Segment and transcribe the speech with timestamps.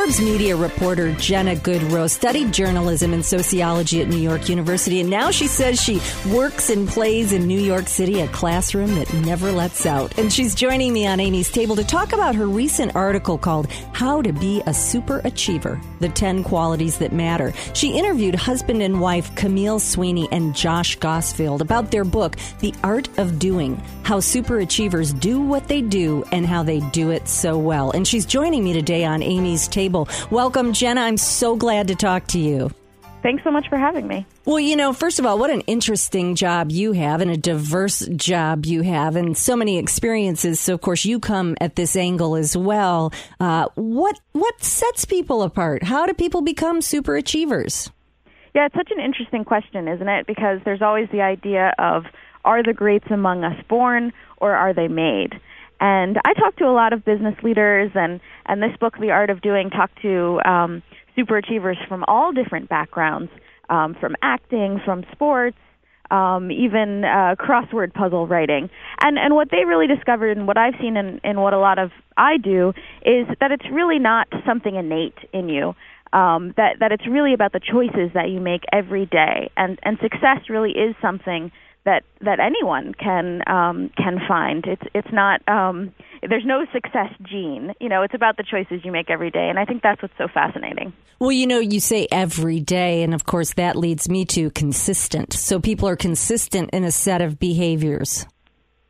[0.00, 5.30] Forbes media reporter Jenna Goudreau studied journalism and sociology at New York University, and now
[5.30, 6.00] she says she
[6.32, 10.16] works and plays in New York City, a classroom that never lets out.
[10.18, 14.22] And she's joining me on Amy's table to talk about her recent article called How
[14.22, 17.52] to Be a Super Achiever The 10 Qualities That Matter.
[17.74, 23.10] She interviewed husband and wife Camille Sweeney and Josh Gosfield about their book, The Art
[23.18, 27.58] of Doing How Super Achievers Do What They Do and How They Do It So
[27.58, 27.90] Well.
[27.90, 30.08] And she's joining me today on Amy's table table.
[30.30, 31.02] Welcome, Jenna.
[31.02, 32.70] I'm so glad to talk to you.
[33.22, 34.24] Thanks so much for having me.
[34.46, 38.06] Well, you know, first of all, what an interesting job you have and a diverse
[38.06, 40.58] job you have and so many experiences.
[40.58, 43.12] So, of course, you come at this angle as well.
[43.38, 45.82] Uh, what, what sets people apart?
[45.82, 47.90] How do people become super achievers?
[48.54, 50.26] Yeah, it's such an interesting question, isn't it?
[50.26, 52.04] Because there's always the idea of
[52.46, 55.38] are the greats among us born or are they made?
[55.80, 59.30] And I talk to a lot of business leaders, and and this book, The Art
[59.30, 60.82] of Doing, talked to um,
[61.16, 63.30] super achievers from all different backgrounds,
[63.70, 65.56] um, from acting, from sports,
[66.10, 68.68] um, even uh, crossword puzzle writing.
[69.00, 71.78] And and what they really discovered, and what I've seen in, in what a lot
[71.78, 75.74] of I do, is that it's really not something innate in you.
[76.12, 79.96] Um, that that it's really about the choices that you make every day, and and
[80.02, 81.52] success really is something
[81.84, 84.64] that that anyone can um, can find.
[84.66, 85.94] It's it's not um,
[86.28, 87.72] there's no success gene.
[87.80, 90.16] You know, it's about the choices you make every day, and I think that's what's
[90.18, 90.92] so fascinating.
[91.18, 95.32] Well, you know, you say every day, and of course that leads me to consistent.
[95.32, 98.26] So people are consistent in a set of behaviors.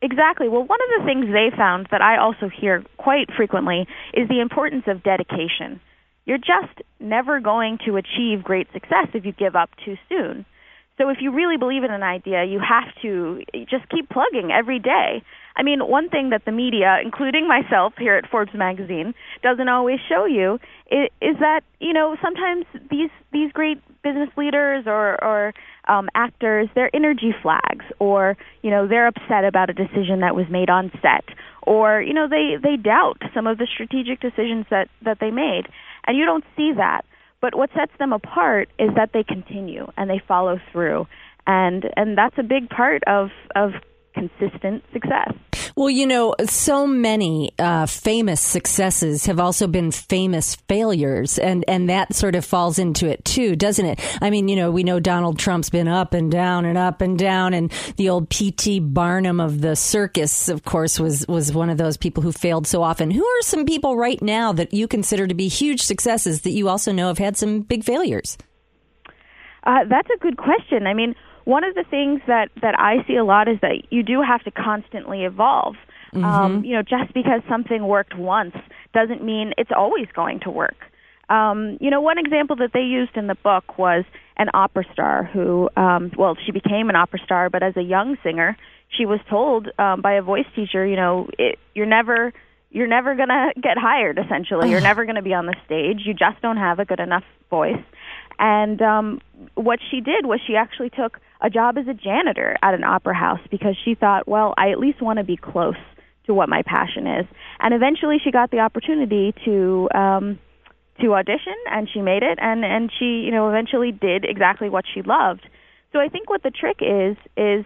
[0.00, 0.48] Exactly.
[0.48, 4.40] Well, one of the things they found that I also hear quite frequently is the
[4.40, 5.80] importance of dedication.
[6.24, 10.44] You're just never going to achieve great success if you give up too soon.
[10.98, 14.80] So if you really believe in an idea, you have to just keep plugging every
[14.80, 15.22] day.
[15.56, 19.98] I mean, one thing that the media, including myself here at Forbes magazine, doesn't always
[20.08, 20.58] show you
[20.90, 25.54] is, that you know sometimes these these great business leaders or or
[25.86, 30.46] um, actors, they're energy flags, or you know they're upset about a decision that was
[30.50, 31.24] made on set,
[31.62, 35.64] or you know they they doubt some of the strategic decisions that that they made,
[36.06, 37.04] and you don't see that.
[37.40, 41.06] But what sets them apart is that they continue and they follow through.
[41.46, 43.72] And and that's a big part of of
[44.18, 45.32] consistent success.
[45.76, 51.88] Well, you know, so many uh, famous successes have also been famous failures, and, and
[51.88, 54.00] that sort of falls into it too, doesn't it?
[54.20, 57.18] I mean, you know, we know Donald Trump's been up and down and up and
[57.18, 58.80] down, and the old P.T.
[58.80, 62.82] Barnum of the circus, of course, was was one of those people who failed so
[62.82, 63.10] often.
[63.10, 66.68] Who are some people right now that you consider to be huge successes that you
[66.68, 68.36] also know have had some big failures?
[69.64, 70.86] Uh, that's a good question.
[70.86, 71.14] I mean,
[71.48, 74.44] one of the things that that I see a lot is that you do have
[74.44, 75.76] to constantly evolve.
[76.12, 76.24] Mm-hmm.
[76.24, 78.54] Um, you know, just because something worked once
[78.92, 80.76] doesn't mean it's always going to work.
[81.30, 84.04] Um, you know, one example that they used in the book was
[84.36, 88.16] an opera star who, um, well, she became an opera star, but as a young
[88.22, 88.56] singer,
[88.96, 92.32] she was told um, by a voice teacher, you know, it, you're never
[92.70, 96.00] you're never going to get hired essentially you're never going to be on the stage
[96.04, 97.82] you just don't have a good enough voice
[98.38, 99.20] and um
[99.54, 103.14] what she did was she actually took a job as a janitor at an opera
[103.14, 105.76] house because she thought, well, I at least want to be close
[106.26, 107.26] to what my passion is.
[107.60, 110.38] And eventually she got the opportunity to um
[111.00, 114.84] to audition and she made it and and she, you know, eventually did exactly what
[114.92, 115.48] she loved.
[115.92, 117.64] So I think what the trick is is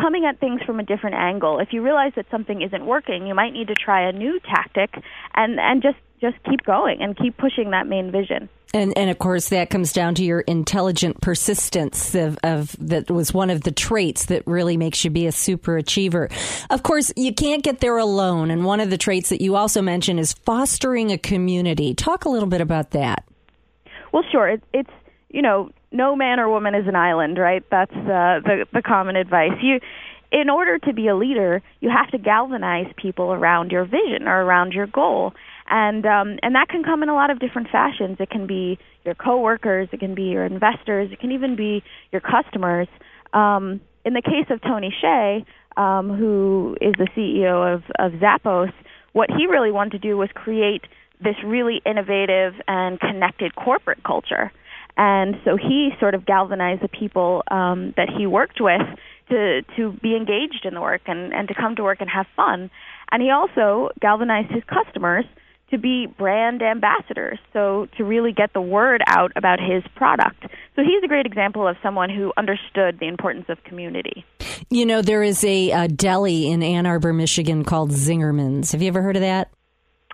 [0.00, 1.60] coming at things from a different angle.
[1.60, 4.90] If you realize that something isn't working, you might need to try a new tactic
[5.34, 8.48] and and just just keep going and keep pushing that main vision.
[8.74, 13.32] And, and of course, that comes down to your intelligent persistence of, of, that was
[13.32, 16.28] one of the traits that really makes you be a super achiever.
[16.70, 18.50] Of course, you can't get there alone.
[18.50, 21.94] And one of the traits that you also mentioned is fostering a community.
[21.94, 23.24] Talk a little bit about that.
[24.12, 24.48] Well, sure.
[24.48, 24.90] It, it's,
[25.30, 27.62] you know, no man or woman is an island, right?
[27.70, 29.52] That's uh, the, the common advice.
[29.62, 29.78] You,
[30.32, 34.42] in order to be a leader, you have to galvanize people around your vision or
[34.42, 35.32] around your goal
[35.68, 38.18] and um, and that can come in a lot of different fashions.
[38.20, 41.82] It can be your coworkers, it can be your investors, it can even be
[42.12, 42.88] your customers.
[43.32, 45.44] Um, in the case of Tony Hsieh,
[45.76, 48.72] um, who is the CEO of, of Zappos,
[49.12, 50.82] what he really wanted to do was create
[51.20, 54.52] this really innovative and connected corporate culture.
[54.96, 58.82] And so he sort of galvanized the people um, that he worked with
[59.30, 62.26] to to be engaged in the work and, and to come to work and have
[62.36, 62.70] fun.
[63.10, 65.24] And he also galvanized his customers
[65.74, 70.42] to be brand ambassadors, so to really get the word out about his product.
[70.76, 74.24] so he's a great example of someone who understood the importance of community.
[74.70, 78.72] You know, there is a, a deli in Ann Arbor, Michigan called Zingerman's.
[78.72, 79.50] Have you ever heard of that?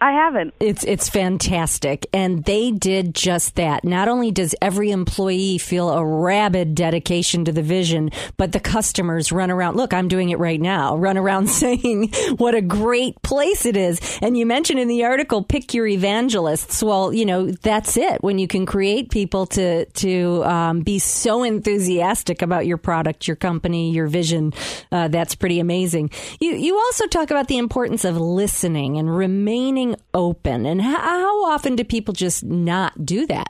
[0.00, 0.54] I haven't.
[0.60, 3.84] It's it's fantastic, and they did just that.
[3.84, 9.32] Not only does every employee feel a rabid dedication to the vision, but the customers
[9.32, 9.76] run around.
[9.76, 10.96] Look, I'm doing it right now.
[11.08, 14.18] Run around saying what a great place it is.
[14.20, 16.82] And you mentioned in the article, pick your evangelists.
[16.82, 18.22] Well, you know that's it.
[18.22, 23.36] When you can create people to to um, be so enthusiastic about your product, your
[23.36, 24.52] company, your vision,
[24.92, 26.10] uh, that's pretty amazing.
[26.40, 30.66] You you also talk about the importance of listening and remaining open.
[30.66, 33.48] And how, how often do people just not do that?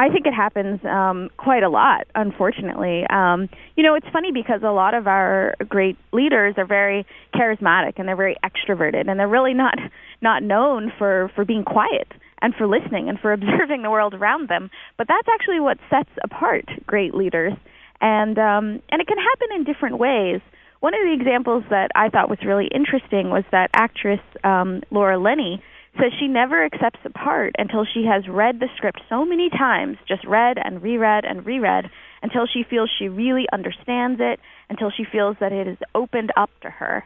[0.00, 3.04] I think it happens um, quite a lot, unfortunately.
[3.10, 7.04] Um, you know, it's funny because a lot of our great leaders are very
[7.34, 9.74] charismatic and they're very extroverted, and they're really not
[10.22, 12.06] not known for for being quiet
[12.40, 14.70] and for listening and for observing the world around them.
[14.96, 17.54] But that's actually what sets apart great leaders,
[18.00, 20.40] and um, and it can happen in different ways.
[20.80, 25.18] One of the examples that I thought was really interesting was that actress um, Laura
[25.18, 25.62] Linney
[25.96, 29.96] says she never accepts a part until she has read the script so many times,
[30.06, 31.90] just read and reread and reread,
[32.22, 34.38] until she feels she really understands it,
[34.70, 37.04] until she feels that it is opened up to her.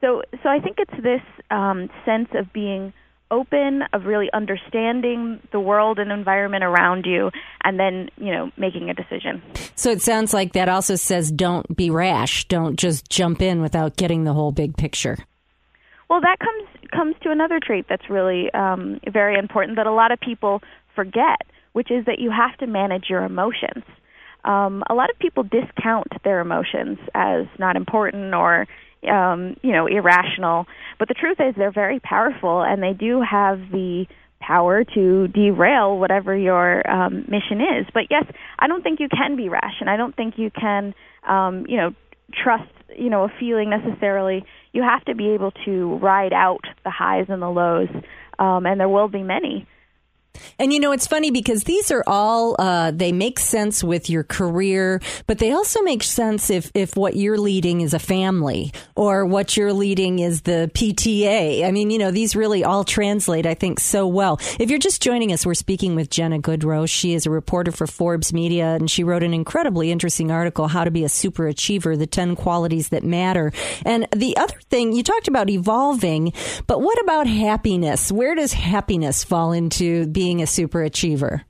[0.00, 2.92] So, so I think it's this um, sense of being
[3.30, 7.30] open, of really understanding the world and environment around you,
[7.62, 9.42] and then, you know, making a decision.
[9.74, 12.44] So it sounds like that also says don't be rash.
[12.46, 15.18] Don't just jump in without getting the whole big picture.
[16.08, 20.12] Well, that comes comes to another trait that's really um, very important that a lot
[20.12, 20.62] of people
[20.94, 21.40] forget,
[21.72, 23.82] which is that you have to manage your emotions.
[24.44, 28.68] Um, a lot of people discount their emotions as not important or
[29.08, 30.66] um, you know, irrational.
[30.98, 34.06] But the truth is, they're very powerful, and they do have the
[34.40, 37.86] power to derail whatever your um, mission is.
[37.92, 38.24] But yes,
[38.58, 40.94] I don't think you can be rash, and I don't think you can,
[41.26, 41.90] um, you know,
[42.42, 44.44] trust, you know, a feeling necessarily.
[44.72, 47.88] You have to be able to ride out the highs and the lows,
[48.38, 49.66] um, and there will be many.
[50.58, 54.22] And you know, it's funny because these are all, uh, they make sense with your
[54.22, 59.26] career, but they also make sense if, if what you're leading is a family or
[59.26, 61.64] what you're leading is the PTA.
[61.64, 64.38] I mean, you know, these really all translate, I think, so well.
[64.60, 66.88] If you're just joining us, we're speaking with Jenna Goudreau.
[66.88, 70.84] She is a reporter for Forbes Media and she wrote an incredibly interesting article, How
[70.84, 73.52] to Be a Super Achiever, the 10 Qualities That Matter.
[73.84, 76.32] And the other thing, you talked about evolving,
[76.66, 78.12] but what about happiness?
[78.12, 81.44] Where does happiness fall into being being a super achiever?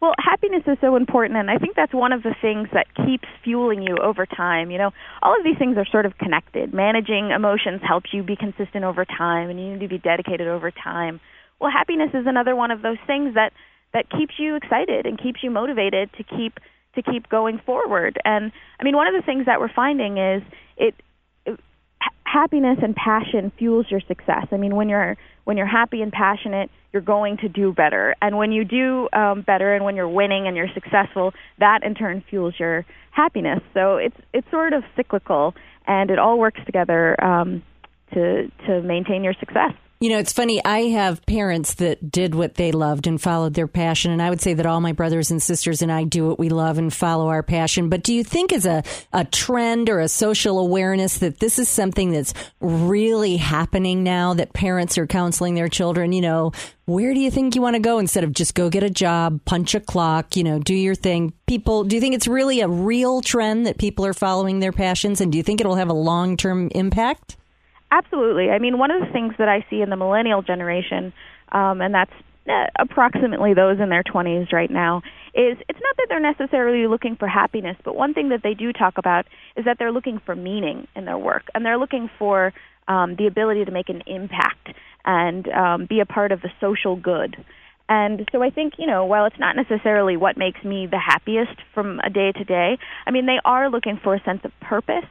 [0.00, 3.26] Well, happiness is so important, and I think that's one of the things that keeps
[3.44, 4.70] fueling you over time.
[4.70, 4.90] You know,
[5.22, 6.72] all of these things are sort of connected.
[6.72, 10.70] Managing emotions helps you be consistent over time, and you need to be dedicated over
[10.70, 11.20] time.
[11.60, 13.52] Well, happiness is another one of those things that
[13.92, 16.60] that keeps you excited and keeps you motivated to keep
[16.94, 18.18] to keep going forward.
[18.24, 20.42] And I mean, one of the things that we're finding is
[20.76, 20.94] it
[22.24, 24.46] happiness and passion fuels your success.
[24.52, 28.14] I mean, when you're when you're happy and passionate, you're going to do better.
[28.22, 31.94] And when you do um, better, and when you're winning and you're successful, that in
[31.94, 33.60] turn fuels your happiness.
[33.74, 35.54] So it's it's sort of cyclical,
[35.86, 37.62] and it all works together um,
[38.14, 39.72] to to maintain your success.
[40.02, 40.64] You know, it's funny.
[40.64, 44.10] I have parents that did what they loved and followed their passion.
[44.10, 46.48] And I would say that all my brothers and sisters and I do what we
[46.48, 47.90] love and follow our passion.
[47.90, 48.82] But do you think as a,
[49.12, 54.54] a trend or a social awareness that this is something that's really happening now that
[54.54, 56.12] parents are counseling their children?
[56.12, 56.52] You know,
[56.86, 59.44] where do you think you want to go instead of just go get a job,
[59.44, 61.34] punch a clock, you know, do your thing?
[61.46, 65.20] People, do you think it's really a real trend that people are following their passions?
[65.20, 67.36] And do you think it'll have a long term impact?
[67.90, 68.50] Absolutely.
[68.50, 71.12] I mean, one of the things that I see in the millennial generation,
[71.50, 72.12] um, and that's
[72.48, 74.98] uh, approximately those in their 20s right now,
[75.34, 78.72] is it's not that they're necessarily looking for happiness, but one thing that they do
[78.72, 82.52] talk about is that they're looking for meaning in their work, and they're looking for
[82.86, 84.68] um, the ability to make an impact
[85.04, 87.36] and um, be a part of the social good.
[87.88, 91.56] And so I think, you know, while it's not necessarily what makes me the happiest
[91.74, 95.06] from a day to day, I mean, they are looking for a sense of purpose.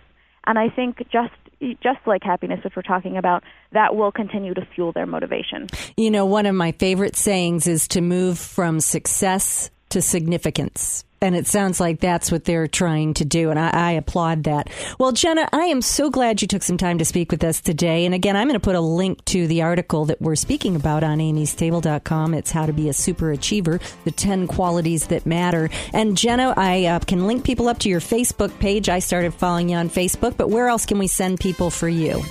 [0.46, 1.34] And I think just
[1.82, 5.68] just like happiness, which we're talking about, that will continue to fuel their motivation.
[5.98, 11.04] You know, one of my favorite sayings is to move from success to significance.
[11.22, 13.50] And it sounds like that's what they're trying to do.
[13.50, 14.70] And I, I, applaud that.
[14.98, 18.06] Well, Jenna, I am so glad you took some time to speak with us today.
[18.06, 21.04] And again, I'm going to put a link to the article that we're speaking about
[21.04, 22.34] on amystable.com.
[22.34, 25.70] It's how to be a super achiever, the 10 qualities that matter.
[25.94, 28.88] And Jenna, I uh, can link people up to your Facebook page.
[28.88, 32.24] I started following you on Facebook, but where else can we send people for you?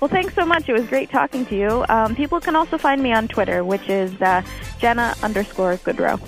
[0.00, 0.68] Well, thanks so much.
[0.68, 1.84] It was great talking to you.
[1.88, 4.42] Um, people can also find me on Twitter, which is uh,
[4.80, 6.20] Jenna underscore Goudreau.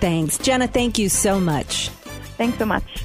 [0.00, 0.38] Thanks.
[0.38, 1.88] Jenna, thank you so much.
[2.38, 3.04] Thanks so much.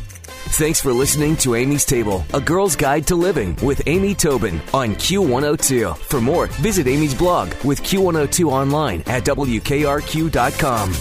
[0.57, 4.95] Thanks for listening to Amy's Table, a girl's guide to living with Amy Tobin on
[4.95, 5.97] Q102.
[5.97, 10.93] For more, visit Amy's blog with Q102 online at WKRQ.com.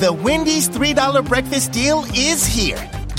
[0.00, 2.99] The Wendy's $3 breakfast deal is here.